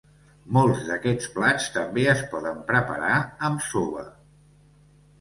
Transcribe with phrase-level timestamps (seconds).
[0.55, 4.11] Molts d'aquests plats també es poden preparar amb soba.